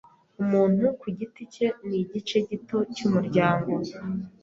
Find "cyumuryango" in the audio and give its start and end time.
2.95-3.73